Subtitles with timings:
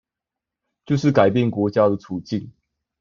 [0.83, 2.51] 就是改變國家的處境